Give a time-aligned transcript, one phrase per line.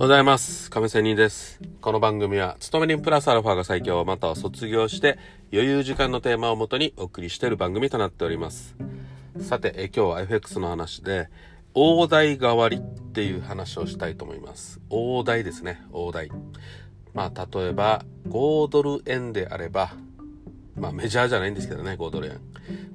[0.00, 0.70] ございます。
[0.70, 1.60] 亀仙人です。
[1.82, 5.18] この番組は、勤め人プラスアルファが最強、または卒業して
[5.52, 8.76] 余裕時間のテーマをもとにお送りしている番組となっております。
[9.40, 11.28] さて、え今日は FX の話で、
[11.74, 14.80] 大台代わりっていう話をしたいと思います。
[14.88, 16.30] 大台ですね、大台。
[17.12, 19.92] まあ、例えば、5ドル円であれば、
[20.76, 22.40] まあメジャーじゃないんですけどね、5ドル円。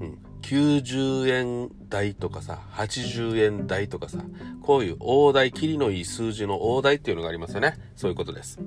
[0.00, 0.18] うん。
[0.42, 4.18] 90円台とかさ、80円台とかさ、
[4.62, 7.78] こういう大台、切りのいい数字の大台っていうのがありますよね。
[7.96, 8.58] そういうことです。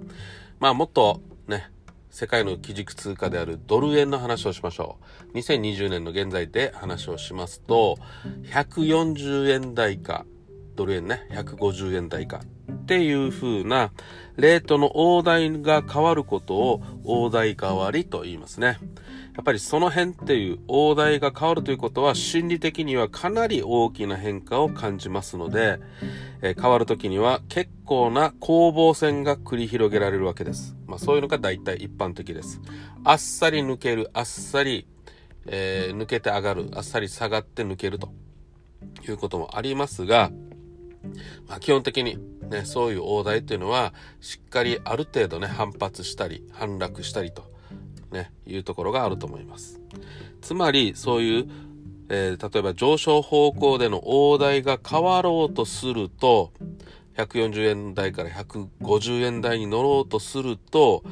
[0.60, 1.70] まあもっとね、
[2.10, 4.98] 世界の基軸通貨であるドル円の話をしましょ
[5.34, 5.38] う。
[5.38, 7.98] 2020年の現在で話をしますと、
[8.52, 10.26] 140円台か、
[10.76, 13.92] ドル円ね、150円台かっていう風な
[14.36, 18.78] レートの大台が変わることを大台代わりと言いますね。
[19.36, 25.80] やっぱりその辺っていう大台が変わるということは心理的にはかなり大きな変化を感じますので、
[26.42, 30.76] えー変わる時には結構な攻防戦が繰り広げられるわけです。
[30.86, 32.62] まあそういうのが大体一般的です。
[33.04, 34.86] あっさり抜ける、あっさり、
[35.48, 38.14] えー抜けて上がる、あっさり下がって抜けると
[39.08, 40.32] いうこともありますが、
[41.48, 42.18] まあ、基本的に
[42.50, 47.53] ね、そういう大台っていうのは、しっかりある程度ね、反発したり、反落したりと、
[48.14, 49.82] ね、いうところがあると思います。
[50.42, 51.50] つまり、そういう、
[52.10, 56.54] えー例えば上昇方向での大台が変わろうとすると、
[57.18, 61.04] 140円台から150円台に乗ろうとすると、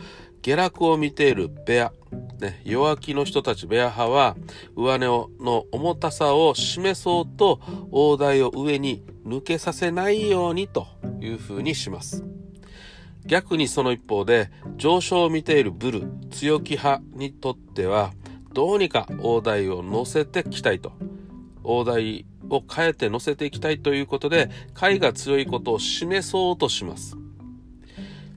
[0.42, 1.94] 下落を見ているベア、
[2.40, 4.36] ね、弱気の人たちベア派は
[4.76, 7.60] 上値をの重たさを示そうと
[7.92, 10.88] 大台を上に抜けさせないようにと
[11.20, 12.31] いうふうにします。
[13.26, 18.12] 逆にその一方で上昇を見ているブル、強気派にとっては
[18.54, 20.94] どうにか大台を乗せてきたいと。
[21.64, 27.16] 大台を変えて乗せていきたいということで買いが強いことを示そうとします。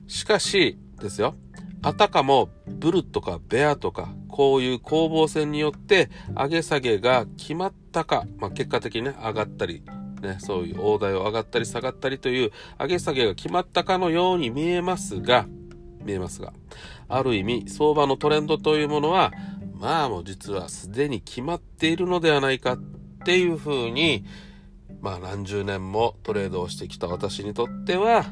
[0.07, 1.35] しかしですよ、
[1.81, 9.83] あたかもブルとかベアとかこういう攻防戦によって上げ下げが決まったか、まあ、結果的にね上がったり、
[10.21, 15.45] ね、そういう大台を上がったり下がったりという上げ下げが決まったかのように見えますが
[16.03, 16.53] 見えますが
[17.07, 19.31] ある意味相場のトレンドというものは
[19.73, 22.77] まあもう実はすでに決まっているのではないかっ
[23.25, 24.25] ていうふうに
[25.01, 28.25] まあ何十年もトレードをしてきた私にとっては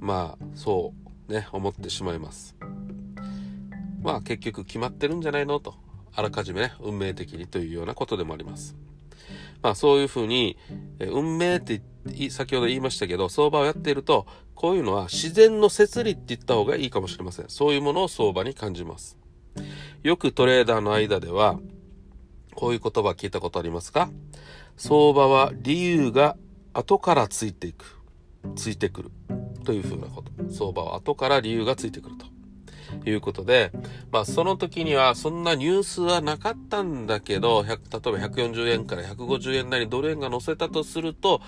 [0.00, 0.92] まあそ
[1.28, 2.56] うね思ってしまいます。
[4.02, 5.74] まあ結局決まってるんじゃないのと、
[6.12, 8.74] あらかじめね、運命的にというようなことでもあります。
[9.62, 10.56] まあそういうふうに、
[11.00, 11.82] 運命って
[12.30, 17.46] 先ほど言いましたけど、相場をやっていると、こういうのは自然の摂理って言った方がいいかもしれません。
[17.48, 19.16] そういうものを相場に感じます。
[20.02, 21.58] よくトレーダーの間では、
[22.54, 24.10] こういう言葉聞いたことありますか？
[24.76, 26.36] 相場は理由が
[26.72, 27.98] 後からついていく。
[28.56, 29.10] ついてくる。
[29.64, 30.32] というふうなこと。
[30.50, 32.26] 相場は後から理由がついてくると。
[33.04, 33.72] いうことで、
[34.10, 41.40] まあその時にはそんなニュースはなかったんだけど、例えば140円から150円台にドル円が乗せたとすると、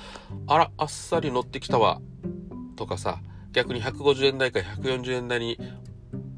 [0.47, 2.01] あら、あっさり乗ってきたわ、
[2.77, 3.21] とかさ、
[3.53, 5.59] 逆に150円台から140円台に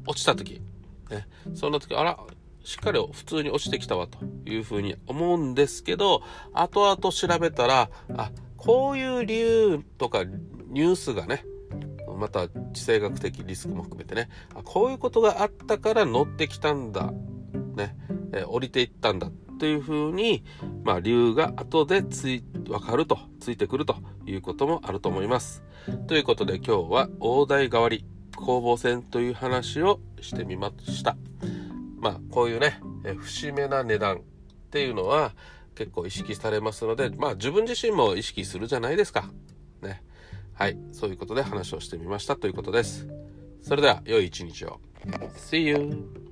[0.05, 0.61] 落ちた時、
[1.09, 2.17] ね、そんな時、あら、
[2.63, 6.21] しっかり普通に落ちてきたわというふうに思うんですけど、
[6.53, 11.45] 後々調べたら、あ、こういう理由とかニュースがね、
[12.17, 14.29] また地政学的リスクも含めてね
[14.63, 17.11] こういうことがあったから乗ってきたんだ、
[17.75, 17.95] ね
[18.33, 20.43] えー降りていったんだというふうに、
[20.83, 23.95] まあ、理由が後でつい分かるとついてくると
[24.25, 25.63] いうこともあると思います。
[26.07, 28.05] ということで今日は大台代わり
[28.35, 31.17] 攻防戦という話をしてみました。
[31.99, 34.19] まあこういうね、え節目な値段っ
[34.69, 35.33] ていうのは
[35.75, 39.31] 結構意識されますのでまあ自分自身も意識するじゃないですか。
[40.57, 43.07] はい、そういうことで話をしてみましたということです。
[43.61, 44.79] それでは、良い一日を。
[45.35, 46.26] See you!